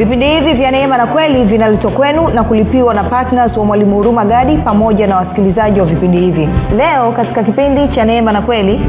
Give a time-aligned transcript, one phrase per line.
[0.00, 4.24] vipindi hivi vya neema na kweli vinaletwa kwenu na kulipiwa na ptns wa mwalimu huruma
[4.24, 6.48] gadi pamoja na wasikilizaji wa vipindi hivi.
[6.76, 8.80] Leo katika kipindi cha neema na kweli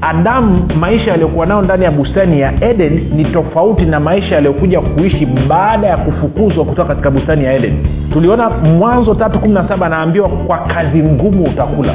[0.00, 5.26] adamu maisha aliyokuwa nayo ndani ya bustani ya eden ni tofauti na maisha yaliyokuja kuishi
[5.26, 7.86] baada ya kufukuzwa kutoka katika bustani ya eden.
[8.12, 11.94] Tuliona mwanzo tatu kumi na saba anaambiwa kwa kazi ngumu utakula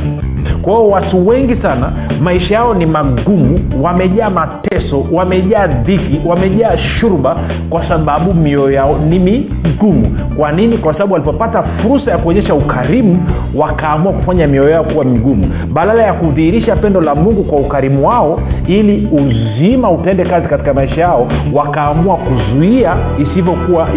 [0.62, 7.38] kwa hiyo watu wengi sana maisha yao ni magumu wamejaa mateso wamejaa dhiki wamejaa shurba
[7.70, 10.18] kwa sababu mioyo yao ni migumu.
[10.38, 10.78] Kwa nini?
[10.78, 13.20] Kwa sababu walipopata fursa ya kuonyesha ukarimu
[13.56, 15.52] wakaamua kufanya mioyo yao kuwa migumu.
[15.74, 21.02] Badala ya kudhihirisha pendo la mungu kwa ukarimu wao ili uzima utende kazi katika maisha
[21.02, 22.96] yao wakaamua kuzuia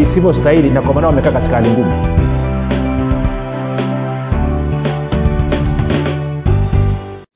[0.03, 1.93] isivyostahili na kwa maana wamekaa katika hali ngumu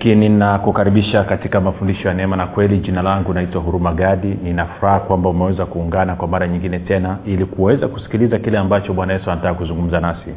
[0.04, 2.78] ninakukaribisha katika mafundisho ya neema na kweli.
[2.78, 4.36] Jina langu naitwa huruma gadi.
[4.44, 9.30] Ninafuraha kwamba umeweza kuungana kwa mara nyingine tena ili kuweza kusikiliza kile ambacho bwana yesu
[9.30, 10.30] anataka kuzungumza nasi.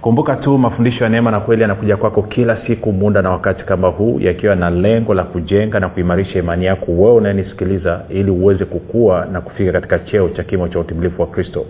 [0.00, 3.88] Kumbuka tu mafundisho ya neema na kweli yanakuja kwako kila siku muda na wakati kama
[3.88, 9.26] huu yakiwa na lengo la kujenga na kuimarisha imani yako wewe unayenisikiliza ili uweze kukua
[9.32, 11.66] na kufika katika cheo cha kimo cha utimilifu wa kristo.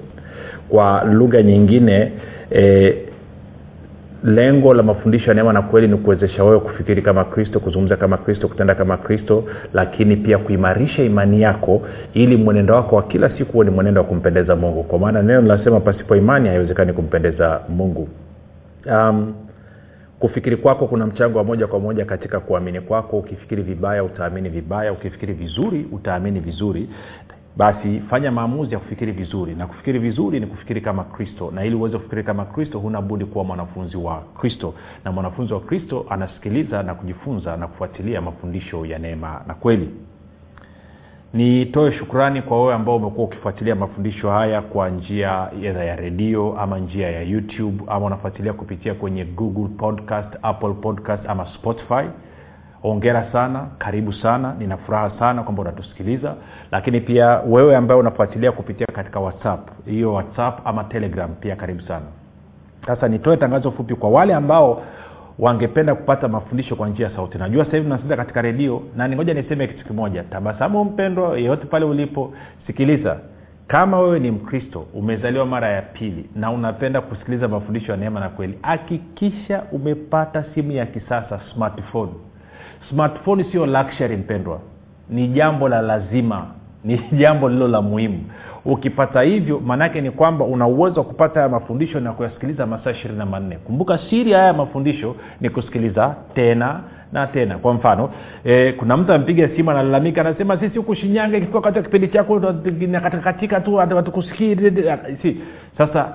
[0.68, 2.12] Kwa lugha nyingine
[2.50, 2.94] e,
[4.24, 8.16] lengo la mafundisho ya neema na kweli ni kuwezesha wewe kufikiri kama kristo kuzungumza kama
[8.16, 11.82] kristo kutenda kama kristo lakini pia kuimarisha imani yako
[12.14, 14.82] ili mwenendo wako wa kila siku huo ni mwenendo wa kumpendeza mungu.
[14.82, 18.08] Kwa maana neno linasema pasipo imani haiwezekani kumpendeza mungu.
[18.86, 19.34] Um,
[20.18, 23.18] kufikiri kwako kuna mchango wa moja kwa moja katika kuamini kwako.
[23.18, 24.92] Ukifikiri vibaya utaamini vibaya.
[24.92, 26.88] Ukifikiri vizuri utaamini vizuri
[27.58, 31.50] basi fanya maamuzi ya kufikiri vizuri na kufikiri vizuri ni kufikiri kama kristo.
[31.54, 34.74] Na ili uweze kufikiri kama kristo huna budi kuwa mwanafunzi wa kristo.
[35.04, 39.90] Na mwanafunzi wa kristo anasikiliza na kujifunza na kufuatilia mafundisho ya neema na kweli.
[41.34, 46.78] Nitoe shukrani kwa wewe ambao umekuwa ukifuatilia mafundisho haya kwa njia edha ya redio ama
[46.78, 52.04] njia ya youtube ama unafuatilia kupitia kwenye google podcast apple podcast ama spotify
[52.90, 56.34] ongera sana karibu sana nina furaha sana kwamba unatusikiliza.
[56.70, 62.04] Lakini pia wewe ambaye unafuatilia kupitia katika whatsapp hiyo whatsapp ama telegram pia karibu sana.
[62.86, 64.82] Sasa nitoe tangazo fupi kwa wale ambao
[65.38, 67.38] wangependa kupata mafundisho kwa njia ya sauti.
[67.38, 70.22] Najua sasa hivi nasikiza katika redio na ningoja niseme kitu kimoja.
[70.22, 72.32] Tabasamu mpendwa yeyote pale ulipo
[72.66, 73.16] sikiliza.
[73.66, 78.28] Kama wewe ni mkristo umezaliwa mara ya pili na unapenda kusikiliza mafundisho ya neema na
[78.28, 82.12] kweli hakikisha umepata simu ya kisasa smartphone
[82.90, 84.60] smartphone sio luxury mpendwa.
[85.10, 86.46] Ni jambo la lazima.
[86.84, 88.24] Ni jambo lilo la muhimu.
[88.64, 93.18] Ukipata hivyo maanaake ni kwamba una uwezo wa kupata haya mafundisho na kuyasikiliza masaa ishirini
[93.18, 93.56] na manne.
[93.56, 96.80] Kumbuka siri haya mafundisho ni kusikiliza tena
[97.12, 97.58] na tena.
[97.58, 98.10] Kwa mfano
[98.44, 102.40] e, kuna mtu amepiga simu analalamika anasema sisi huku shinyanga ikifika katika kipindi chako
[103.24, 104.56] katika tu hatukusikii
[105.22, 105.36] si.
[105.78, 106.12] Sasa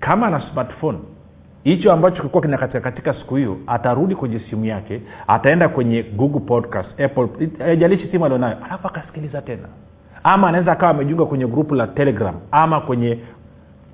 [0.00, 0.98] kama ana smartphone
[1.66, 7.00] hicho ambacho kilikuwa kinakatika katika, siku hiyo atarudi kwenye simu yake ataenda kwenye google podcast
[7.00, 7.28] apple
[7.58, 9.68] haijalishi simu alionayo alafu akasikiliza tena.
[10.24, 13.18] Ama anaweza akawa amejiunga kwenye grupu la telegram ama kwenye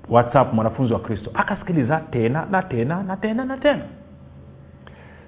[0.09, 3.81] whatsapp mwanafunzi wa kristo akasikiliza tena na tena na tena na tena.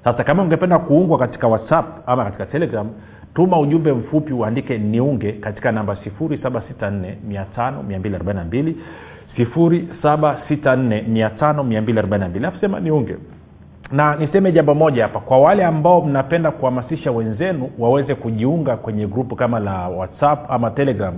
[0.04, 2.90] Sasa kama ungependa kuungwa katika whatsapp ama katika telegram
[3.36, 8.74] tuma ujumbe mfupi uandike niunge katika namba 764
[9.38, 13.16] 764 alafu sema niunge.
[13.92, 15.20] Na niseme jambo moja hapa.
[15.20, 21.14] Kwa wale ambao mnapenda kuhamasisha wenzenu waweze kujiunga kwenye grupu kama la whatsapp ama telegram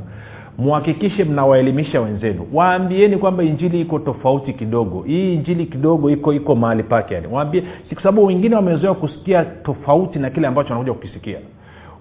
[0.60, 2.48] mhakikishe mnawaelimisha wenzenu.
[2.54, 5.02] Waambieni kwamba injili iko tofauti kidogo.
[5.02, 7.28] Hii injili kidogo iko iko mahali pake yani.
[7.32, 7.64] Waambie
[7.94, 11.38] kwa sababu wengine wamezoea kusikia tofauti na kile ambacho wanakuja kukisikia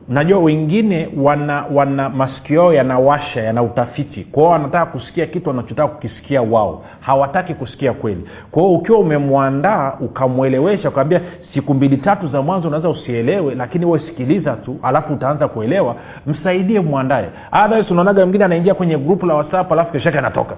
[0.08, 4.24] najua wengine wana wana masikio yao yanawasha yana utafiti.
[4.24, 6.84] Kwao wanataka kusikia kitu wanachotaka kukisikia wao.
[7.00, 8.28] Hawataki kusikia kweli.
[8.50, 11.20] Kwao ukiwa umemwandaa ukamwelewesha ukaambia
[11.54, 17.28] siku mbili tatu za mwanzo unaweza usielewe lakini wesikiliza tu alafu utaanza kuelewa msaidie mwandae
[17.64, 20.54] otherwise unaonaga mwingine anaingia kwenye grupu la whatsapp alafu kesho yake anatoka.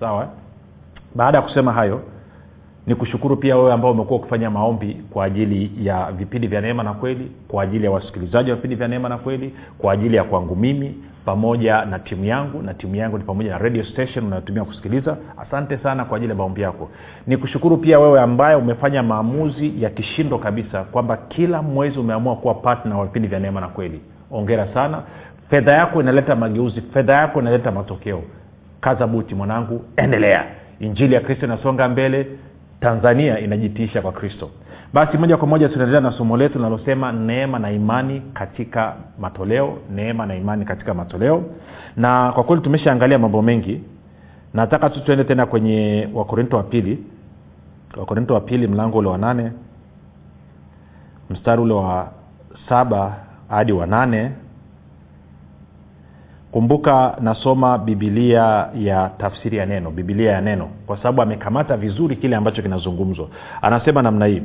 [0.00, 0.26] Sawa?
[1.14, 2.00] Baada ya kusema hayo
[2.86, 6.94] ni kushukuru pia wewe ambao umekuwa ukifanya maombi kwa ajili ya vipindi vya neema na
[6.94, 10.56] kweli kwa ajili ya wasikilizaji wa vipindi vya neema na kweli kwa ajili ya kwangu
[10.56, 10.94] mimi
[11.24, 15.16] pamoja na timu yangu na timu yangu ni pamoja na radio station unayotumia kusikiliza.
[15.38, 16.88] Asante sana kwa ajili ya maombi yako.
[17.26, 22.96] Nikushukuru pia wewe ambaye umefanya maamuzi ya kishindo kabisa kwamba kila mwezi umeamua kuwa partner
[22.96, 24.00] wa vipindi vya neema na kweli.
[24.30, 25.02] Ongera sana.
[25.50, 28.22] Fedha yako inaleta mageuzi fedha yako inaleta matokeo.
[28.80, 30.44] Kaza buti mwanangu endelea.
[30.80, 32.26] Injili ya kristo inasonga mbele
[32.80, 34.50] tanzania inajitiisha kwa kristo.
[34.92, 40.26] Basi moja kwa moja tunaendelea na somo letu linalosema neema na imani katika matoleo neema
[40.26, 41.44] na imani katika matoleo.
[41.96, 43.80] Na kwa kweli tumeshaangalia mambo mengi.
[44.54, 47.04] Nataka tu tuende tena kwenye wakorinto wa pili.
[47.96, 49.52] Wakorinto wa pili mlango ule wa nane
[51.30, 52.12] mstari ule wa
[52.68, 53.16] saba
[53.48, 54.32] hadi wa nane
[56.56, 62.36] kumbuka nasoma bibilia ya tafsiri ya neno bibilia ya neno kwa sababu amekamata vizuri kile
[62.36, 63.28] ambacho kinazungumzwa.
[63.62, 64.42] Anasema namna hii.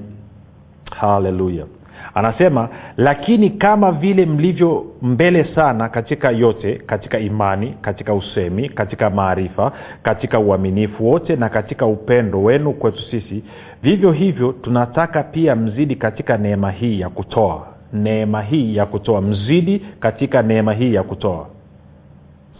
[0.99, 1.65] Haleluya
[2.13, 9.71] anasema lakini kama vile mlivyo mbele sana katika yote katika imani katika usemi katika maarifa
[10.03, 13.43] katika uaminifu wote na katika upendo wenu kwetu sisi
[13.83, 17.67] vivyo hivyo tunataka pia mzidi katika neema hii ya kutoa.
[17.93, 19.21] Neema hii ya kutoa.
[19.21, 21.47] Mzidi katika neema hii ya kutoa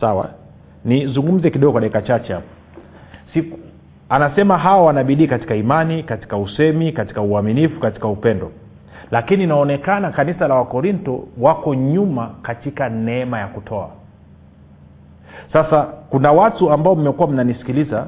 [0.02, 0.30] sawa.
[0.86, 2.48] Nizungumze kidogo kwa dakika chache hapo.
[4.10, 8.52] Anasema hawa wanabidii katika imani katika usemi katika uaminifu katika upendo.
[9.12, 13.90] Lakini inaonekana kanisa la wakorinto wako nyuma katika neema ya kutoa.
[15.54, 18.08] Sasa kuna watu ambao mmekuwa mnanisikiliza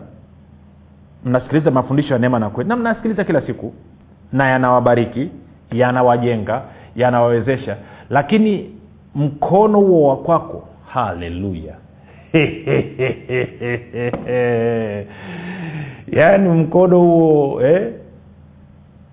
[1.25, 3.73] mnasikiliza mafundisho ya neema na kweli na mnasikiliza kila siku
[4.33, 5.29] na yanawabariki
[5.71, 6.61] yanawajenga
[6.95, 7.77] yanawawezesha.
[8.09, 8.69] Lakini
[9.15, 11.75] mkono huo wa kwako haleluya
[16.17, 17.93] yaani mkono huo eh?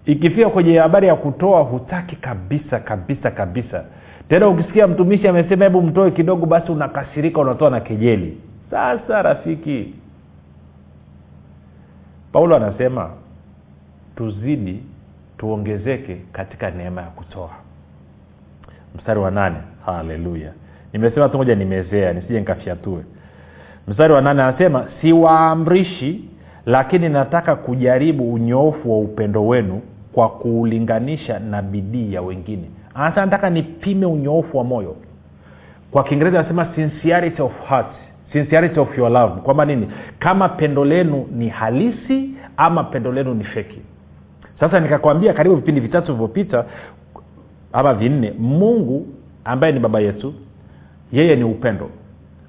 [0.06, 3.84] ikifika kwenye habari ya kutoa hutaki kabisa kabisa kabisa.
[4.28, 8.38] Tena ukisikia mtumishi amesema hebu mtoe kidogo basi unakasirika unatoa na kejeli.
[8.70, 9.94] Sasa rafiki
[12.32, 13.10] paulo anasema
[14.16, 14.82] tuzidi
[15.38, 17.50] tuongezeke katika neema ya kutoa.
[18.96, 19.56] Mstari wa nane.
[19.86, 20.52] Haleluya
[20.92, 23.02] nimesema tu moja nimezea nisije nikafyatue
[23.88, 26.24] mstari wa nane anasema siwaamrishi
[26.66, 29.80] lakini nataka kujaribu unyoofu wa upendo wenu
[30.12, 32.70] kwa kuulinganisha na bidii ya wengine.
[32.94, 34.96] Anasema nataka nipime unyoofu wa moyo.
[35.90, 37.86] Kwa kiingereza anasema sincerity of heart
[38.32, 39.40] sincerity of your love.
[39.40, 39.88] Kwamba nini?
[40.18, 43.80] Kama pendo lenu ni halisi ama pendo lenu ni feki.
[44.60, 46.64] Sasa nikakwambia karibu vipindi vitatu vilivyopita
[47.72, 49.06] ama vinne mungu
[49.44, 50.34] ambaye ni baba yetu
[51.12, 51.90] yeye ni upendo.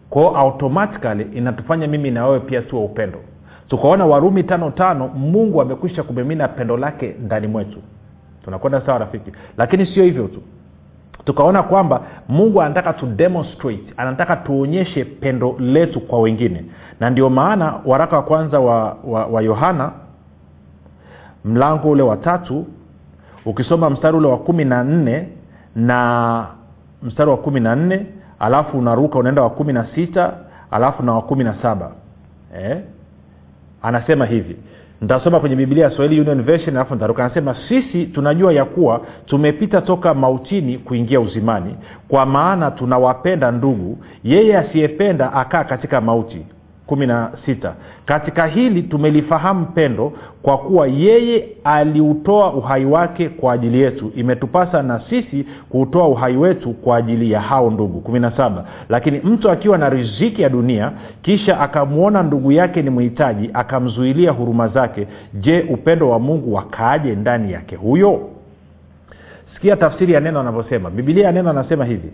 [0.09, 3.19] Kwao automatically inatufanya mimi na wewe pia siwa upendo.
[3.67, 7.77] Tukaona warumi tano tano mungu amekwisha kumimina pendo lake ndani mwetu.
[8.43, 9.31] Tunakwenda sawa rafiki?
[9.57, 10.41] Lakini sio hivyo tu.
[11.25, 16.65] Tukaona kwamba mungu anataka tu demonstrate anataka tuonyeshe pendo letu kwa wengine.
[16.99, 19.91] Na ndio maana waraka wa kwanza wa, yohana
[21.45, 22.65] mlango ule wa tatu
[23.45, 25.27] ukisoma mstari ule wa kumi na nne
[25.75, 26.47] na
[27.03, 28.05] mstari wa kumi na nne
[28.41, 30.33] alafu unaruka unaenda wa kumi na sita
[30.71, 31.91] alafu na wa kumi na saba.
[32.59, 32.77] Eh?
[33.81, 34.57] anasema hivi.
[35.01, 37.25] Nitasoma kwenye biblia ya swahili union version alafu nitaruka.
[37.25, 41.75] Anasema sisi tunajua ya kuwa tumepita toka mautini kuingia uzimani.
[42.07, 43.97] Kwa maana tunawapenda ndugu.
[44.23, 46.45] Yeye asiyependa akaa katika mauti
[46.91, 47.73] kumi na sita.
[48.05, 54.11] Katika hili tumelifahamu pendo kwa kuwa yeye aliutoa uhai wake kwa ajili yetu.
[54.15, 58.01] Imetupasa na sisi kuutoa uhai wetu kwa ajili ya hao ndugu.
[58.01, 58.65] kumi na saba.
[58.89, 60.91] Lakini mtu akiwa na riziki ya dunia
[61.21, 67.51] kisha akamwona ndugu yake ni mhitaji akamzuilia huruma zake je upendo wa mungu wakaaje ndani
[67.53, 68.29] yake huyo?
[69.53, 70.89] Sikia tafsiri ya neno anavyosema.
[70.89, 72.11] Bibilia ya neno anasema hivi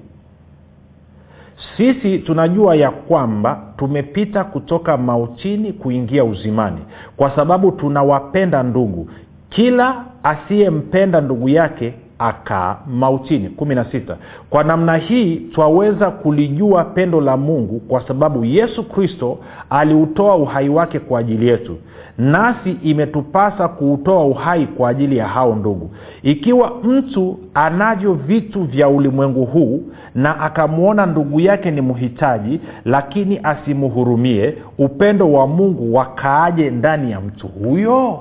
[1.78, 6.80] sisi tunajua ya kwamba tumepita kutoka mautini kuingia uzimani.
[7.18, 9.10] Kwa sababu tunawapenda ndugu.
[9.50, 14.18] Kila asiyempenda ndugu yake akaa mautini kumi na sita.
[14.50, 19.38] Kwa namna hii twaweza kulijua pendo la mungu kwa sababu yesu kristo
[19.70, 21.78] aliutoa uhai wake kwa ajili yetu.
[22.18, 25.90] Nasi imetupasa kuutoa uhai kwa ajili ya hao ndugu.
[26.24, 29.82] Ikiwa mtu anavyo vitu vya ulimwengu huu
[30.16, 37.48] na akamwona ndugu yake ni mhitaji lakini asimhurumie upendo wa mungu wakaaje ndani ya mtu
[37.48, 38.20] huyo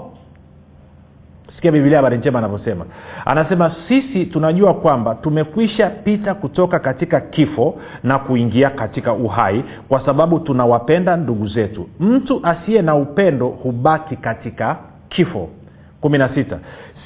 [1.66, 2.84] sikia bibilia habari njema anavyosema.
[3.24, 10.38] Anasema sisi tunajua kwamba tumekwisha pita kutoka katika kifo na kuingia katika uhai kwa sababu
[10.38, 11.88] tunawapenda ndugu zetu.
[12.00, 14.76] Mtu asiye na upendo hubaki katika
[15.08, 15.48] kifo.
[16.00, 16.58] Kumi na sita.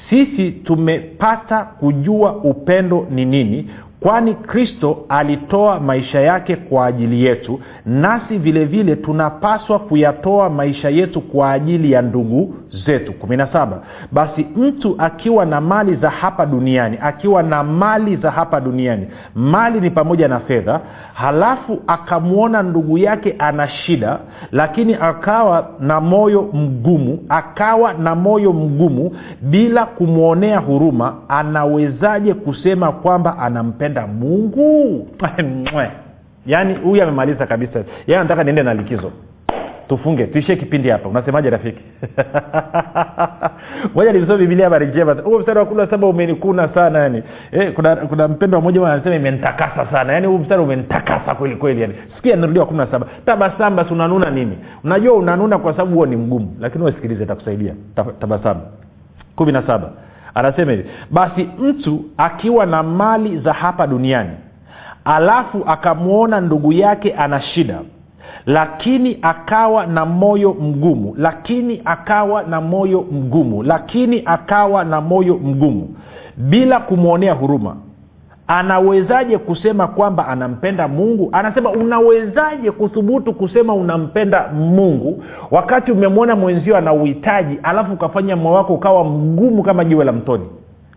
[0.09, 3.69] Sisi tumepata kujua upendo ni nini
[4.01, 11.21] kwani kristo alitoa maisha yake kwa ajili yetu nasi vile vile tunapaswa kuyatoa maisha yetu
[11.21, 12.55] kwa ajili ya ndugu
[12.85, 13.13] zetu.
[13.13, 13.81] Kumi na saba.
[14.11, 19.81] Basi mtu akiwa na mali za hapa duniani akiwa na mali za hapa duniani mali
[19.81, 20.79] ni pamoja na fedha
[21.21, 24.19] halafu akamwona ndugu yake ana shida
[24.51, 33.37] lakini akawa na moyo mgumu akawa na moyo mgumu bila kumwonea huruma anawezaje kusema kwamba
[33.37, 35.07] anampenda mungu?
[36.45, 37.79] Yaani huyu amemaliza kabisa.
[38.07, 39.11] Yaani anataka niende na likizo
[39.87, 41.09] tufunge tuishie kipindi hapa.
[41.09, 41.81] Unasemaje rafiki?
[43.95, 45.13] Moja nilisoma bibilia habari njema.
[45.13, 47.23] Huo mstari wa kumi na saba umenikuna sana yani.
[47.51, 50.13] Eh, kuna, kuna mpendo mmoja anasema imenitakasa sana.
[50.13, 51.93] Yani huu mstari umenitakasa kweli kweli yani.
[52.15, 53.07] Sikia nirudia wa kumi na saba.
[53.25, 54.57] Tabasamu basi unanuna nini?
[54.83, 57.73] Unajua unanuna kwa sababu huo ni mgumu lakini usikilize takusaidia
[58.19, 58.61] tabasamu.
[59.35, 59.89] Kumi na saba.
[60.35, 64.31] Anasema hivi basi mtu akiwa na mali za hapa duniani
[65.05, 67.79] alafu akamwona ndugu yake ana shida
[68.45, 71.13] lakini akawa na moyo mgumu.
[71.17, 73.63] Lakini akawa na moyo mgumu.
[73.63, 75.95] Lakini akawa na moyo mgumu.
[76.37, 77.75] Bila kumwonea huruma.
[78.47, 81.29] Anawezaje kusema kwamba anampenda mungu?
[81.31, 88.73] Anasema unawezaje kuthubutu kusema unampenda mungu wakati umemwona mwenzio ana uhitaji alafu ukafanya moyo wako
[88.73, 90.45] ukawa mgumu kama jiwe la mtoni?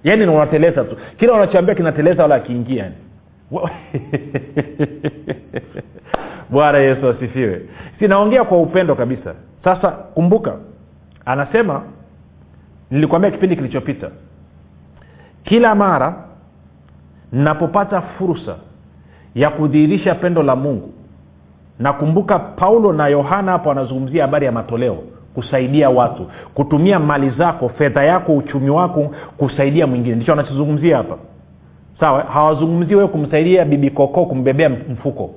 [0.04, 0.96] Yaani unateleza tu.
[1.18, 2.94] Kila unachoambia kinateleza wala akiingia yani
[6.50, 7.62] bwana yesu asifiwe.
[7.98, 9.34] Sinaongea kwa upendo kabisa.
[9.64, 10.56] Sasa kumbuka
[11.26, 11.82] anasema
[12.90, 14.10] nilikwambia kipindi kilichopita
[15.44, 16.24] kila mara
[17.32, 18.56] napopata fursa
[19.34, 20.92] ya kudhihirisha pendo la mungu
[21.78, 24.98] nakumbuka paulo na yohana hapo anazungumzia habari ya matoleo
[25.34, 30.16] kusaidia watu kutumia mali zako fedha yako uchumi wako kusaidia mwingine.
[30.16, 31.16] Ndicho anachozungumzia hapa.
[32.00, 35.30] Sawa hawazungumzii wewe kumsaidia bibi koko kumbebea mfuko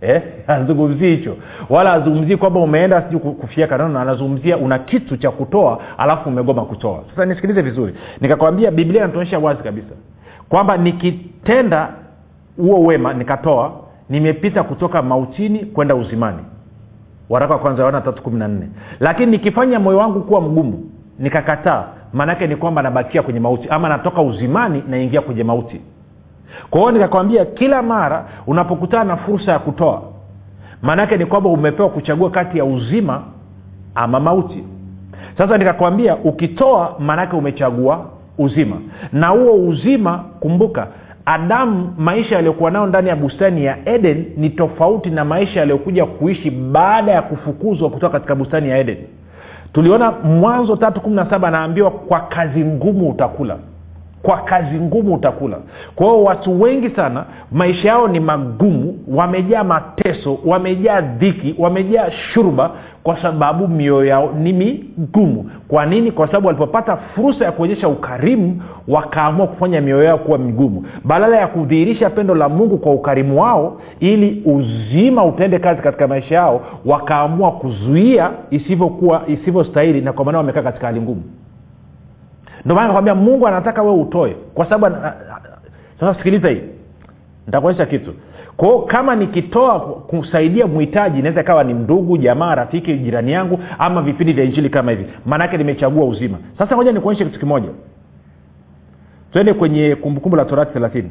[0.00, 0.22] eh?
[0.46, 1.36] azungumzii hicho.
[1.70, 7.04] Wala azungumzii kwamba umeenda sijui kufyeka nono anazungumzia una kitu cha kutoa alafu umegoma kutoa.
[7.10, 7.94] Sasa nisikilize vizuri.
[8.20, 9.94] Nikakwambia biblia inatuonyesha wazi kabisa
[10.48, 11.88] kwamba nikitenda
[12.56, 13.72] huo wema nikatoa
[14.10, 16.38] nimepita kutoka mautini kwenda uzimani.
[17.28, 18.68] Waraka wa kwanza yohana tatu kumi na nne.
[19.00, 24.22] Lakini nikifanya moyo wangu kuwa mgumu nikakataa maanaake ni kwamba nabakia kwenye mauti ama natoka
[24.22, 25.80] uzimani naingia kwenye mauti
[26.70, 30.02] kwa hiyo nikakwambia kila mara unapokutana na fursa ya kutoa
[30.82, 33.22] maanaake ni kwamba umepewa kuchagua kati ya uzima
[33.94, 34.64] ama mauti.
[35.38, 38.06] Sasa nikakwambia ukitoa maanaake umechagua
[38.38, 38.76] uzima.
[39.12, 40.86] Na huo uzima kumbuka
[41.26, 46.50] adamu maisha yaliyokuwa nayo ndani ya bustani ya eden ni tofauti na maisha yaliyokuja kuishi
[46.50, 48.96] baada ya kufukuzwa kutoka katika bustani ya eden.
[49.72, 53.56] Tuliona mwanzo tatu kumi na saba anaambiwa kwa kazi ngumu utakula
[54.22, 55.58] kwa kazi ngumu utakula.
[55.94, 58.98] Kwa hiyo watu wengi sana maisha yao ni magumu.
[59.08, 62.70] Wamejaa mateso wamejaa dhiki wamejaa shurba
[63.02, 65.50] kwa sababu mioyo yao ni migumu.
[65.68, 66.12] Kwa nini?
[66.12, 70.84] Kwa sababu walipopata fursa ya kuonyesha ukarimu wakaamua kufanya mioyo yao kuwa migumu.
[71.04, 76.34] Badala ya kudhihirisha pendo la mungu kwa ukarimu wao ili uzima utende kazi katika maisha
[76.34, 78.30] yao wakaamua kuzuia
[79.26, 81.22] isivyostahili na kwa maana wamekaa katika hali ngumu
[82.64, 84.36] ndio maana nakwambia mungu anataka wewe utoe.
[84.54, 84.96] Kwa sababu
[86.00, 86.62] sasa sikiliza hii.
[87.46, 88.14] Nitakuonyesha kitu.
[88.56, 94.32] Kwao kama nikitoa kusaidia mhitaji inaweza ikawa ni ndugu jamaa rafiki jirani yangu ama vipindi
[94.32, 95.06] vya injili kama hivi.
[95.26, 96.38] Maanaake nimechagua uzima.
[96.58, 97.68] Sasa ngoja nikuonyeshe kitu kimoja.
[99.32, 101.10] Twende kwenye kumbukumbu la torati thelathini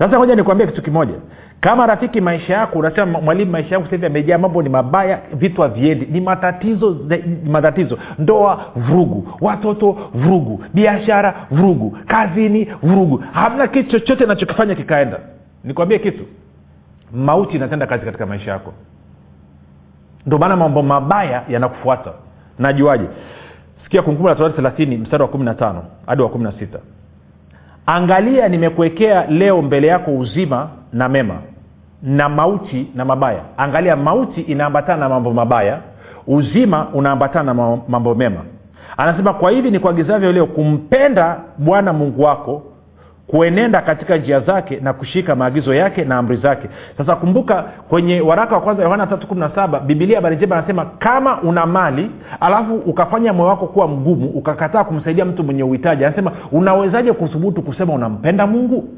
[0.00, 1.14] sasa moja nikuambia kitu kimoja.
[1.60, 6.06] Kama rafiki maisha yako unasema mwalimu maisha yangu sahivi amejaa mambo ni mabaya vitu haviendi.
[6.06, 6.96] Ni matatizo
[7.44, 7.98] ni matatizo.
[8.18, 9.28] Ndoa vurugu.
[9.40, 10.64] Watoto vurugu.
[10.74, 11.98] Biashara vurugu.
[12.06, 13.24] Kazini vurugu.
[13.32, 15.18] Hamna kitu chochote nachokifanya kikaenda.
[15.64, 16.24] Nikwambie kitu.
[17.12, 18.72] Mauti inatenda kazi katika maisha yako.
[20.26, 22.12] Ndio maana mambo mabaya yanakufuata.
[22.58, 23.04] Najuaje?
[23.84, 26.78] Sikia kumbukumbu la torati thelathini mstari wa kumi na tano hadi wa kumi na sita
[27.86, 31.34] angalia nimekuwekea leo mbele yako uzima na mema
[32.02, 33.40] na mauti na mabaya.
[33.56, 35.78] Angalia mauti inaambatana na mambo mabaya
[36.26, 38.40] uzima unaambatana na mambo mema.
[38.96, 42.62] Anasema kwa hivi ni kuagizavyo leo kumpenda bwana mungu wako
[43.30, 46.68] kuenenda katika njia zake na kushika maagizo yake na amri zake.
[46.98, 51.40] Sasa kumbuka kwenye waraka wa kwanza yohana tatu kumi na saba bibilia habari anasema kama
[51.42, 52.10] una mali
[52.40, 56.04] alafu ukafanya moyo wako kuwa mgumu ukakataa kumsaidia mtu mwenye uhitaji.
[56.04, 58.88] Anasema unawezaje kuthubutu kusema unampenda mungu?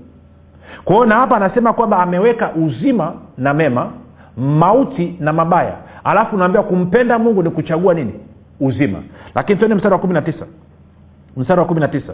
[0.85, 3.91] Kwa hiyo na hapa anasema kwamba ameweka uzima na mema
[4.37, 5.75] mauti na mabaya.
[6.05, 8.15] Alafu unaambia kumpenda mungu ni kuchagua nini?
[8.61, 8.99] Uzima.
[9.35, 10.47] Lakini tuende mstari wa kumi na tisa.
[11.37, 12.13] Mstari wa kumi na tisa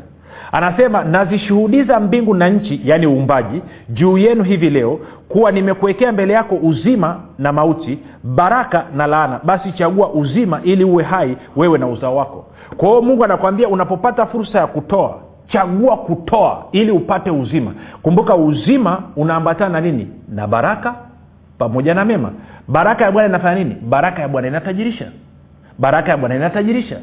[0.53, 6.55] anasema nazishuhudiza mbingu na nchi yaani uumbaji juu yenu hivi leo kuwa nimekuwekea mbele yako
[6.55, 9.41] uzima na mauti baraka na laana.
[9.45, 12.47] Basi chagua uzima ili uwe hai wewe na uzao wako.
[12.77, 17.75] Kwa hiyo mungu anakwambia unapopata fursa ya kutoa chagua kutoa ili upate uzima.
[18.03, 20.09] Kumbuka uzima unaambatana na nini?
[20.29, 20.95] Na baraka
[21.59, 22.31] pamoja na mema.
[22.69, 23.77] Baraka ya bwana inafanya nini?
[23.89, 25.11] Baraka ya bwana inatajirisha.
[25.79, 26.97] Baraka ya bwana inatajirisha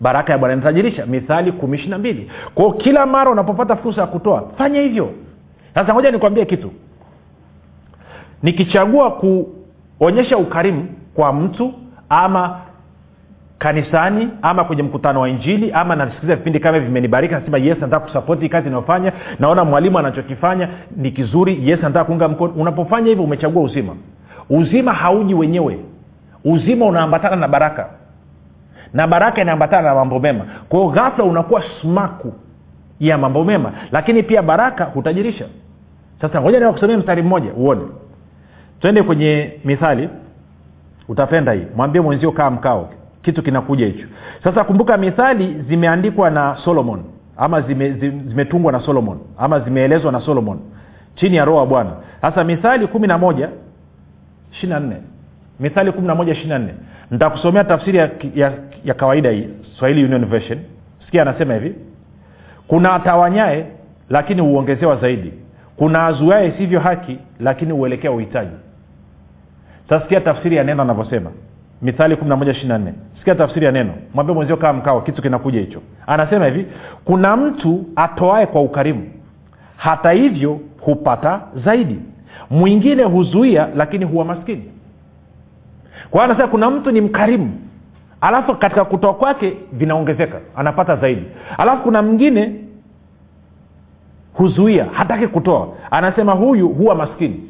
[0.00, 2.30] baraka ya bwana inatajirisha mithali kumi ishiri mbili.
[2.54, 5.12] Kwao kila mara unapopata fursa ya kutoa fanya hivyo.
[5.74, 6.72] Sasa ngoja nikwambie kitu.
[8.42, 9.10] Nikichagua
[9.98, 11.72] kuonyesha ukarimu kwa mtu
[12.08, 12.60] ama
[13.58, 18.48] kanisani ama kwenye mkutano wa injili ama nasikiliza vipindi kama vimenibariki nasema yes nataka kusapoti
[18.48, 21.68] kazi inayofanya naona mwalimu anachokifanya ni kizuri.
[21.70, 22.52] Yes nataka kuunga mkono.
[22.52, 23.96] Unapofanya hivyo umechagua uzima.
[24.50, 25.78] Uzima hauji wenyewe.
[26.44, 27.88] Uzima unaambatana na baraka
[28.92, 30.44] na baraka inaambatana na mambo mema.
[30.68, 32.32] Kwao ghafla unakuwa smaku
[33.00, 33.72] ya mambo mema.
[33.92, 35.46] Lakini pia baraka hutajirisha.
[36.20, 37.82] Sasa ngoja niwakusomea mstari mmoja uone.
[38.80, 40.08] Twende kwenye mithali.
[41.08, 41.66] Utapenda hii.
[41.76, 42.90] Mwambie mwenzio kaa mkao.
[43.22, 44.06] Kitu kinakuja hicho.
[44.44, 47.02] Sasa kumbuka mithali zimeandikwa na solomon.
[47.36, 49.18] Ama zimetungwa zime, na solomon.
[49.38, 50.58] Ama zimeelezwa na solomon.
[51.14, 51.90] Chini ya roho wa bwana.
[52.20, 53.48] Sasa mithali kumi na moja
[54.52, 54.96] ishiri na nne.
[55.60, 56.74] Mithali kumi na moja ishiri na nne
[57.10, 58.52] nitakusomea tafsiri ya, ya,
[58.84, 59.48] ya kawaida hii
[59.78, 60.58] swahili union version.
[61.06, 61.74] Sikia anasema hivi
[62.68, 63.66] kuna atawanyae
[64.10, 65.32] lakini huongezewa zaidi.
[65.76, 68.56] Kuna azuae isivyo haki lakini huelekea uhitaji.
[69.88, 71.30] Sasa sikia tafsiri ya neno anavyosema.
[71.82, 72.94] Mithali kumi na moja ishiri na nne.
[73.18, 73.92] Sikia tafsiri ya neno.
[74.14, 75.80] Mwambie mwenzio kaa mkao kitu kinakuja hicho.
[76.06, 76.66] Anasema hivi
[77.04, 79.10] kuna mtu atoae kwa ukarimu.
[79.76, 81.98] Hata hivyo hupata zaidi.
[82.50, 84.64] Mwingine huzuia lakini huwa maskini
[86.10, 87.52] kwa anasema kuna mtu ni mkarimu.
[88.20, 91.22] Alafu katika kutoa kwake vinaongezeka anapata zaidi.
[91.58, 92.54] Alafu kuna mwingine
[94.32, 95.68] huzuia hataki kutoa.
[95.90, 97.40] Anasema huyu huwa maskini.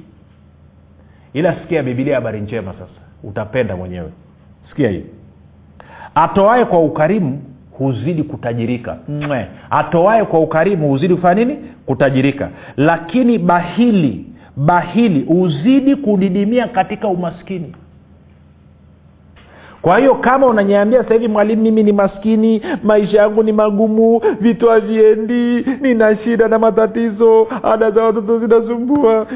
[1.33, 3.01] Ila sikia bibilia habari njema sasa.
[3.23, 4.11] Utapenda mwenyewe.
[4.69, 5.05] Sikia hii
[6.15, 7.43] atoae kwa ukarimu
[7.79, 8.97] huzidi kutajirika.
[9.71, 11.59] Atoae kwa ukarimu huzidi kufanya nini?
[11.87, 12.49] Kutajirika.
[12.77, 14.27] Lakini bahili
[14.57, 17.75] bahili huzidi kudidimia katika umaskini
[19.83, 24.69] kwa hiyo kama unanyeambia sasa hivi mwalimu mimi ni maskini maisha yangu ni magumu vitu
[24.69, 29.27] haviendi nina shida na matatizo ada za watoto zinasumbua.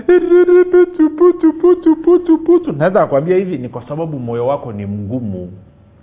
[2.73, 5.51] Naweza nakwambia hivi ni kwa sababu moyo wako ni mgumu.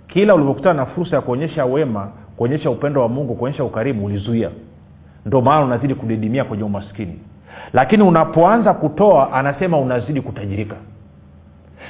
[0.08, 4.50] Kila ulivyokutana na fursa ya kuonyesha wema kuonyesha upendo wa mungu kuonyesha ukarimu ulizuia.
[5.26, 7.18] Ndo maana unazidi kudidimia kwenye umaskini.
[7.72, 10.76] Lakini unapoanza kutoa anasema unazidi kutajirika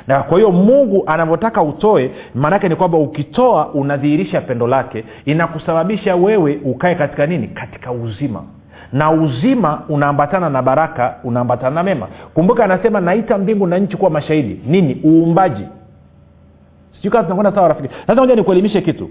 [0.07, 6.61] na kwa hiyo mungu anavyotaka utoe maanaake ni kwamba ukitoa unadhihirisha pendo lake inakusababisha wewe
[6.65, 7.49] ukae katika nini?
[7.49, 8.43] Katika uzima.
[8.93, 12.07] Na uzima unaambatana na baraka unaambatana na mema.
[12.35, 14.61] Kumbuka anasema naita mbingu na nchi kuwa mashahidi.
[14.67, 15.01] Nini?
[15.05, 15.67] Uumbaji.
[16.97, 17.95] Sijui tunakwenda sawa rafiki.
[18.07, 19.11] Sasa moja nikuelimishe kitu.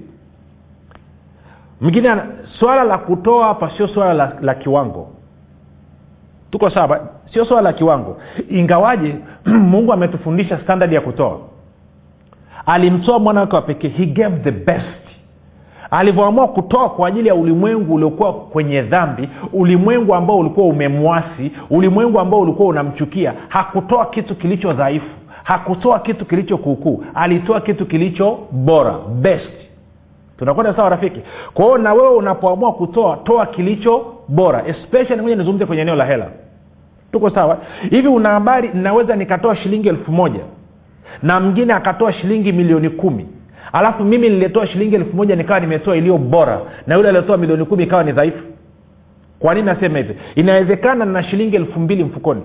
[1.81, 2.15] Mwingine
[2.59, 5.09] swala la kutoa hapa sio swala la, la kiwango.
[6.51, 8.17] Tuko sawa sio swala la kiwango.
[8.49, 9.15] Ingawaje
[9.45, 11.37] mungu ametufundisha standard ya kutoa.
[12.65, 13.87] Alimtoa mwana wake wa pekee.
[13.89, 15.01] He gave the best.
[15.91, 22.39] Alivyoamua kutoa kwa ajili ya ulimwengu uliokuwa kwenye dhambi ulimwengu ambao ulikuwa umemwasi ulimwengu ambao
[22.41, 25.05] ulikuwa unamchukia hakutoa kitu kilicho dhaifu
[25.43, 27.03] hakutoa kitu kilicho kuukuu.
[27.13, 29.51] Alitoa kitu kilicho bora best.
[30.37, 31.19] Tunakwenda sawa rafiki?
[31.53, 34.63] Kwa hiyo na wewe unapoamua kutoa toa kilicho bora.
[34.67, 36.27] Especially moja nizungumze kwenye eneo la hela
[37.11, 37.57] tuko sawa?
[37.89, 40.39] Hivi una habari naweza nikatoa shilingi elfu moja
[41.23, 43.27] na mwingine akatoa shilingi milioni kumi.
[43.73, 47.83] Alafu mimi nilitoa shilingi elfu moja nikawa nimetoa iliyo bora na yule aliotoa milioni kumi
[47.83, 48.43] ikawa ni dhaifu.
[49.39, 50.15] Kwa nini nasema hivi?
[50.35, 52.41] Inawezekana na shilingi elfu mbili mfukoni.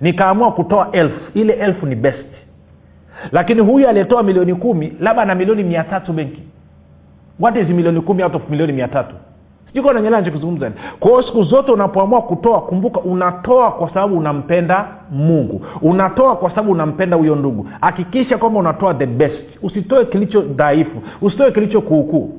[0.00, 1.20] Nikaamua kutoa elfu.
[1.34, 2.26] Ile elfu ni best.
[3.32, 6.42] Lakini huyu aliyetoa milioni kumi labda na milioni mia tatu benki.
[7.40, 9.14] What is milioni kumi out of milioni mia tatu
[9.76, 15.66] sijui nanyelea nachokizungumza kwa hiyo siku zote unapoamua kutoa kumbuka unatoa kwa sababu unampenda mungu.
[15.82, 17.68] Unatoa kwa sababu unampenda huyo ndugu.
[17.80, 19.42] Hakikisha kwamba unatoa the best.
[19.62, 21.02] Usitoe kilicho dhaifu.
[21.22, 22.32] Usitoe kilicho kuukuu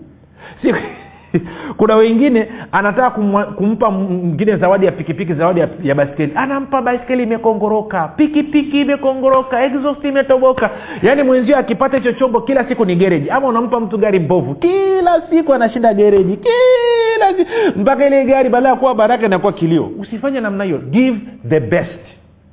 [1.77, 3.09] kuna wengine anataka
[3.57, 8.07] kumpa mwingine zawadi ya pikipiki zawadi ya, ya baskeli anampa baskeli imekongoroka.
[8.07, 10.69] Pikipiki imekongoroka exhaust imetoboka.
[11.03, 13.29] Yaani mwenzio akipata hicho chombo kila siku ni gereji.
[13.29, 18.69] Ama unampa mtu gari mbovu kila siku anashinda gereji kila siku mpaka ile gari baada
[18.69, 19.91] ya kuwa baraka inakuwa kilio.
[19.99, 20.77] Usifanye namna hiyo.
[20.77, 21.99] Give the best.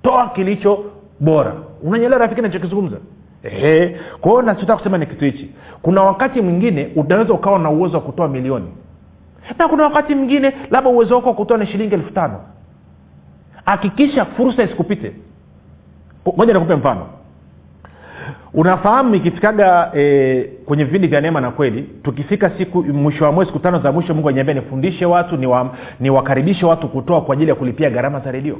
[0.02, 0.84] Toa kilicho
[1.20, 1.54] bora.
[1.82, 2.96] Unanyelewa rafiki nachokizungumza
[4.20, 5.50] kwa hiyo nachotaka kusema ni kitu hichi.
[5.82, 8.68] Kuna wakati mwingine unaweza ukawa na uwezo wa kutoa milioni.
[9.58, 12.40] Na kuna wakati mwingine labda uwezo wako wa kutoa ni shilingi elfu tano.
[13.64, 15.12] Hakikisha fursa isikupite.
[16.36, 17.06] Moja nikupe mfano.
[18.54, 23.62] Unafahamu ikifikaga e, kwenye vipindi vya neema na kweli tukifika siku mwisho wa mwezi siku
[23.62, 25.36] tano za mwisho mungu aniambia nifundishe watu
[26.00, 28.58] niwakaribishe ni watu kutoa kwa ajili ya kulipia gharama za redio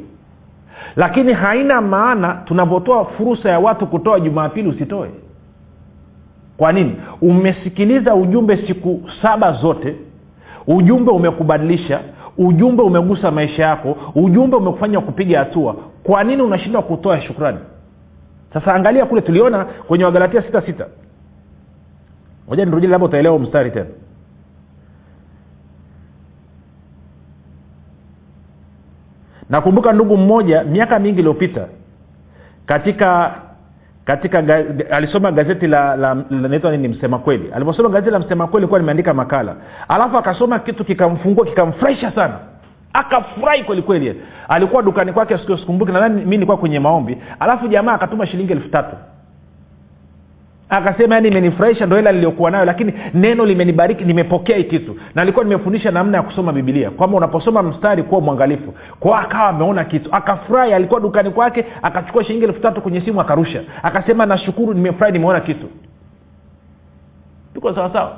[0.97, 5.11] lakini haina maana tunavyotoa fursa ya watu kutoa jumapili usitoe.
[6.57, 6.97] Kwa nini?
[7.21, 9.97] Umesikiliza ujumbe siku saba zote
[10.67, 12.01] ujumbe umekubadilisha
[12.39, 15.77] ujumbe umegusa maisha yako ujumbe umekufanya kupiga hatua.
[16.03, 17.59] Kwa nini unashindwa kutoa shukrani?
[18.53, 20.87] Sasa angalia kule tuliona kwenye wagalatia sita sita.
[22.49, 23.87] Moja nirudie labda utaelewa mstari tena
[29.51, 31.67] nakumbuka ndugu mmoja miaka mingi iliyopita
[32.67, 33.35] katika
[34.05, 37.51] katika ga, alisoma gazeti la, la, la naitwa nini msema kweli.
[37.55, 39.57] Aliposoma gazeti la msema kweli kuwa limeandika makala.
[39.89, 42.35] Alafu akasoma kitu kikamfungua kikamfurahisha sana.
[42.93, 47.19] Akafurahi kwelikweli alikuwa dukani kwake sikumbuki nadhani mi nilikuwa kwenye maombi.
[47.41, 48.97] Alafu jamaa akatuma shilingi elfu tatu
[50.77, 54.97] akasema yani imenifurahisha ndo hela niliyokuwa nayo lakini neno limenibariki nimepokea hii kitu.
[55.15, 58.75] Na alikuwa nimefundisha namna ya kusoma bibilia kwamba unaposoma mstari kuwa mwangalifu.
[59.01, 60.09] Kwao akawa ameona kitu.
[60.13, 63.63] Akafurahi alikuwa dukani kwake akachukua shilingi elfu tatu kwenye simu akarusha.
[63.83, 65.67] Akasema nashukuru nimefurahi nimeona kitu.
[67.55, 68.17] Tuko sawasawa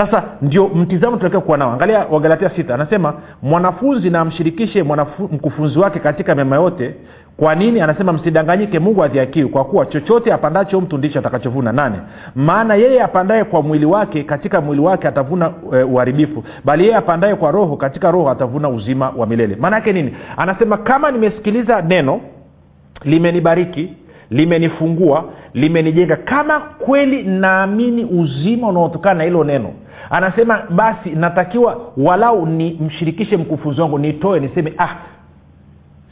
[0.00, 1.72] sasa ndio mtizamo tunatakiwa kuwa nao.
[1.72, 2.74] Angalia wagalatia sita.
[2.74, 4.82] Anasema mwanafunzi na amshirikishe
[5.32, 6.94] mkufunzi wake katika mema yote.
[7.36, 7.80] Kwa nini?
[7.80, 11.72] Anasema msidanganyike mungu adhiakiwi kwa kuwa chochote apandacho mtu ndicho atakachovuna.
[11.72, 11.96] Nane
[12.34, 16.44] maana yeye apandaye kwa mwili wake katika mwili wake atavuna e, uharibifu.
[16.64, 19.56] Bali yeye apandaye kwa roho katika roho atavuna uzima wa milele.
[19.60, 20.14] Maana yake nini?
[20.36, 22.20] Anasema kama nimesikiliza neno
[23.04, 23.94] limenibariki
[24.30, 29.70] limenifungua limenijenga kama kweli naamini uzima unaotokana na hilo neno
[30.10, 34.96] anasema basi natakiwa walau nimshirikishe mkufunzi wangu nitoe niseme ah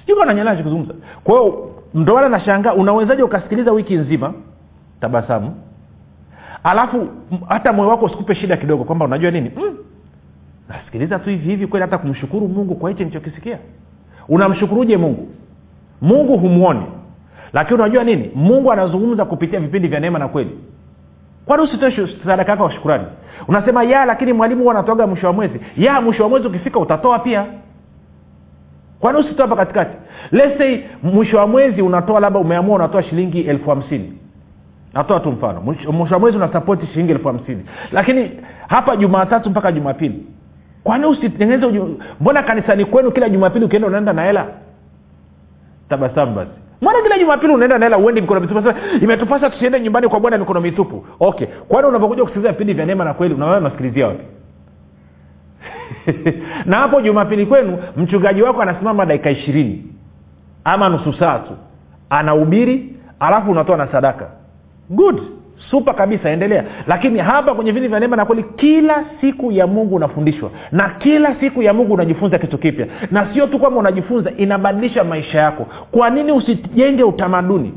[0.01, 0.95] sijukananyanacho kuzungumza.
[1.25, 4.35] Kwa hiyo ndoana nashangaa unawezaji ukasikiliza wiki nzima
[5.01, 5.55] tabasamu
[6.65, 7.09] alafu
[7.49, 9.51] hata moyo wako usikupe shida kidogo kwamba unajua nini?
[9.57, 9.77] Mm,
[10.69, 13.59] nasikiliza tu hivi hivi kweli hata kumshukuru mungu kwa hichi nichokisikia
[14.29, 15.29] unamshukuruje mungu?
[16.03, 16.83] Mungu humwoni.
[17.53, 18.31] Lakini unajua nini?
[18.35, 20.51] Mungu anazungumza kupitia vipindi vya neema na kweli
[21.49, 23.05] kwani usitoe sadaka yako shukurani
[23.49, 25.61] unasema ya lakini mwalimu huwa anatoaga mwisho wa mwezi.
[25.77, 27.47] Ya mwisho wa mwezi ukifika utatoa pia.
[29.01, 29.97] Kwani usitoa hapa katikati?
[30.33, 34.13] Lese mwisho wa mwezi unatoa labda umeamua unatoa shilingi elfu hamsini.
[34.95, 35.61] Natoa tu mfano.
[35.61, 37.65] Mwisho wa mwezi unasapoti shilingi elfu hamsini.
[37.93, 38.31] Lakini
[38.69, 40.27] hapa jumatatu mpaka jumapili.
[40.85, 41.83] Kwani usitengeneze
[42.21, 44.47] mbona kanisani kwenu kila jumapili ukienda unaenda na hela?
[45.89, 46.51] Tabasamu basi
[46.83, 48.73] mbona kila jumapili unaenda naela uendi mikono mitupu.
[49.03, 51.07] Imetupasa tusiende nyumbani kwa bwana mikono mitupu.
[51.21, 51.47] Okay.
[51.47, 54.25] Kwani unapokuja kusikiliza vipindi vya neema na kweli unawewe unasikilizia wapi?
[56.67, 59.85] Na hapo jumapili kwenu mchungaji wako anasimama dakika ishirini
[60.65, 61.53] ama nusu saa tu.
[62.11, 64.27] Anahubiri alafu unatoa na sadaka.
[64.91, 65.38] Good
[65.71, 66.65] supa kabisa endelea.
[66.87, 70.51] Lakini hapa kwenye vini vya neema na kweli kila siku ya mungu unafundishwa.
[70.73, 72.87] Na kila siku ya mungu unajifunza kitu kipya.
[73.11, 75.67] Na sio tu kwamba unajifunza inabadilisha maisha yako.
[75.91, 77.73] Kwa nini usijenge utamaduni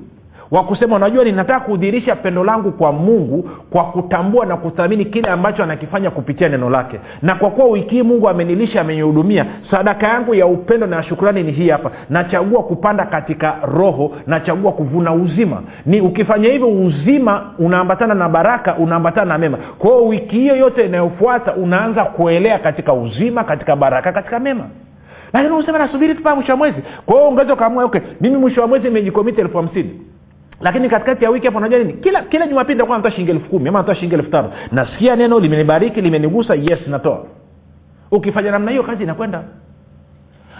[0.52, 5.64] wa kusema unajua ninataka kudhihirisha pendo langu kwa mungu kwa kutambua na kuthamini kile ambacho
[5.64, 7.00] anakifanya kupitia neno lake.
[7.22, 11.70] Na kwa kuwa wiki mungu amenilisha amenihudumia sadaka yangu ya upendo na shukurani ni hii
[11.70, 11.92] hapa.
[12.10, 15.62] Nachagua kupanda katika roho nachagua kuvuna uzima.
[15.86, 19.58] Ni ukifanya hivyo uzima unaambatana na baraka unaambatana na mema.
[19.78, 24.64] Kwa wiki hiyo yote inayofuata unaanza kuelea katika uzima katika baraka katika mema.
[25.34, 26.78] Lakini usema nasubiri tupaa mwisho wa mwezi.
[27.06, 30.02] Kwa hiyo ungeweza ukaamua okay mimi mwisho wa mwezi imejikomiti elfu hamsini
[30.62, 31.93] lakini katikati ya wiki hapo unajua nini?
[31.93, 34.52] Kila kila jumapili nitakuwa natoa shilingi elfu kumi ama natoa shilingi elfu tano.
[34.71, 37.26] Nasikia neno limenibariki limenigusa yes natoa.
[38.12, 39.43] Ukifanya namna hiyo kazi inakwenda.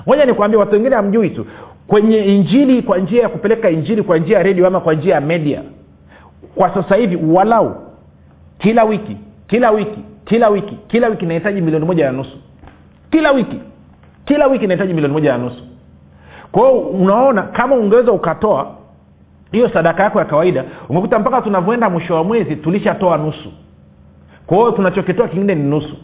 [0.06, 1.46] Moja nikwambia watu wengine hamjui tu.
[1.88, 5.22] Kwenye injili kwa njia ya kupeleka injili kwa njia ya redio ama kwa njia ya
[5.22, 5.62] media
[6.56, 7.76] kwa sasa hivi walau
[8.58, 12.38] kila wiki kila wiki kila wiki kila wiki inahitaji milioni moja na nusu.
[13.12, 13.60] Kila wiki
[14.26, 15.64] kila wiki inahitaji milioni moja na nusu.
[16.52, 18.76] Kwa hiyo unaona kama ungeweza ukatoa
[19.52, 23.52] hiyo sadaka yako ya kawaida umekuta mpaka tunavyoenda mwisho wa mwezi tulishatoa nusu.
[24.46, 25.96] Kwa hiyo tunachokitoa kingine ni nusu.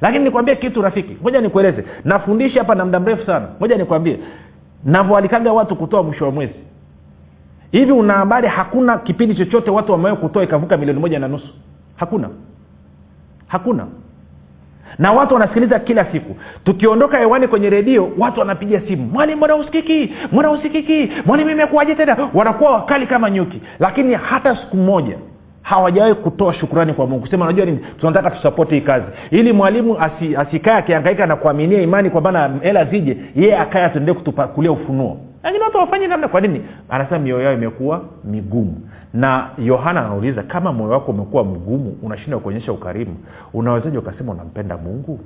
[0.00, 1.84] Lakini nikwambie kitu rafiki moja nikueleze.
[2.04, 3.48] Nafundisha hapa na muda mrefu sana.
[3.60, 4.18] Moja nikwambie.
[4.84, 6.54] Navyoalikaga watu kutoa mwisho wa mwezi.
[7.72, 11.48] Hivi una habari hakuna kipindi chochote watu wamewahi kutoa ikavuka milioni moja na nusu?
[11.96, 12.28] Hakuna.
[13.46, 13.86] Hakuna
[14.98, 16.36] na watu wanasikiliza kila siku.
[16.64, 19.02] Tukiondoka hewani kwenye redio watu wanapiga simu.
[19.12, 22.16] Mwalimu mbona usikiki mbona usikiki mwalimu imekuwaje tena?
[22.34, 23.60] Wanakuwa wakali kama nyuki.
[23.80, 25.16] Lakini hata siku moja
[25.62, 27.26] hawajawahi kutoa shukurani kwa mungu.
[27.26, 27.78] Sema unajua nini?
[28.00, 29.06] Tunataka tusapoti hii kazi.
[29.30, 34.12] Ili mwalimu asi, asikae akiangaika na kuaminia imani kwa maana hela zije yeye akaye atendee
[34.12, 36.60] kutupakulia ufunuo lakini watu wafanye namna kwa nini?
[36.88, 38.80] Anasema mioyo yao imekuwa migumu.
[39.14, 43.16] Na yohana anauliza kama moyo wako umekuwa mgumu unashindwa kuonyesha ukarimu
[43.54, 45.20] unawezaji ukasema unampenda mungu?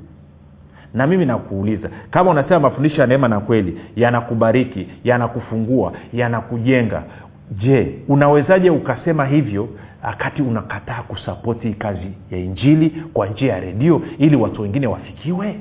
[0.94, 7.02] Na mimi nakuuliza kama unasema mafundisho ya neema na kweli yanakubariki yanakufungua yanakujenga
[7.50, 9.68] je unawezaje ukasema hivyo
[10.04, 15.60] wakati unakataa kusapoti kazi ya injili kwa njia ya redio ili watu wengine wafikiwe?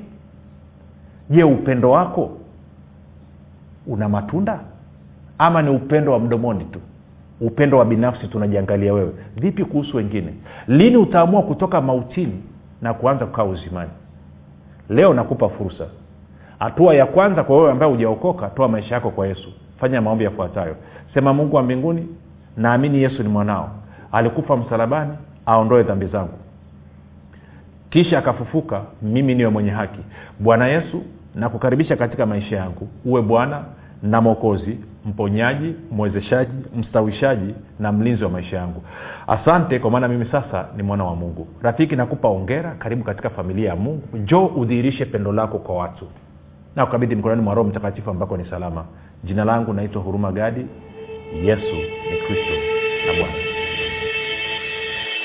[1.29, 2.37] Je upendo wako
[3.87, 4.59] una matunda?
[5.37, 6.79] Ama ni upendo wa mdomoni tu?
[7.41, 9.11] Upendo wa binafsi tunajiangalia wewe.
[9.35, 10.33] Vipi kuhusu wengine?
[10.67, 12.43] Lini utaamua kutoka mautini
[12.81, 13.91] na kuanza kukaa uzimani?
[14.89, 15.85] Leo nakupa fursa.
[16.59, 19.49] Hatua ya kwanza kwa wewe ambaye hujaokoka toa maisha yako kwa yesu.
[19.79, 20.75] Fanya maombi yafuatayo.
[21.13, 22.07] Sema mungu wa mbinguni
[22.57, 23.69] naamini yesu ni mwanao.
[24.11, 25.11] Alikufa msalabani
[25.45, 26.37] aondoe dhambi zangu.
[27.89, 29.99] Kisha akafufuka mimi niwe mwenye haki.
[30.39, 31.01] Bwana yesu
[31.35, 32.87] nakukaribisha katika maisha yangu.
[33.05, 33.63] Uwe bwana
[34.03, 38.81] na mwokozi mponyaji mwezeshaji mstawishaji na mlinzi wa maisha yangu.
[39.27, 41.47] Asante kwa maana mimi sasa ni mwana wa mungu.
[41.61, 44.17] Rafiki nakupa ongera karibu katika familia ya mungu.
[44.17, 46.05] Njoo udhihirishe pendo lako kwa watu.
[46.75, 48.85] Na kukabidhi mkononi mwa roho mtakatifu ambako ni salama.
[49.23, 50.65] Jina langu naitwa huruma gadi.
[51.43, 51.75] Yesu
[52.11, 52.53] ni kristo
[53.07, 53.44] na bwana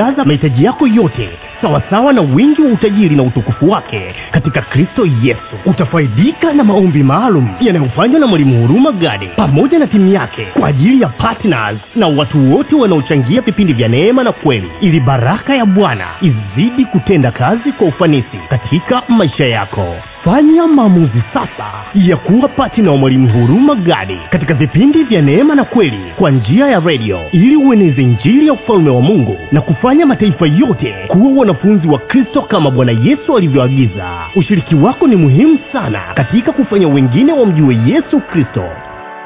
[0.02, 1.30] anakujaza mahitaji yako yote
[1.62, 4.14] sawasawa na wingi wa utajiri na utukufu wake.
[4.30, 10.12] Katika kristo yesu utafaidika na maombi maalum yanayofanywa na mwalimu huruma gadi pamoja na timu
[10.12, 14.70] yake kwa ajili ya partners na watu wote wanaochangia vipindi vya neema na kweli.
[14.80, 19.94] Ili baraka ya bwana izidi kutenda kazi kwa ufanisi katika maisha yako.
[20.24, 25.64] Fanya maamuzi sasa ya kuwa patina wa mwalimu huruma gadi katika vipindi vya neema na
[25.64, 30.46] kweli kwa njia ya redio ili ueneze njiri ya ufalume wa mungu na kufanya mataifa
[30.46, 34.04] yote kuwa wanafunzi wa kristo kama bwana yesu alivyoagiza.
[34.36, 38.64] Ushiriki wako ni muhimu sana katika kufanya wengine wamjue yesu kristo.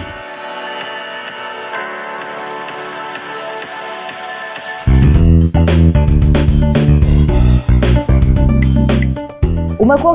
[9.96, 10.15] umekuwa